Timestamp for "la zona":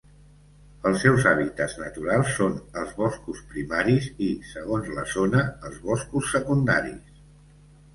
5.01-5.49